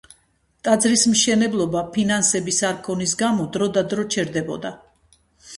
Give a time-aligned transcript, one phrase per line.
[0.67, 4.77] ტაძრის მშენებლობა ფინანსების არქონის გამო დროდადრო ჩერდებოდა.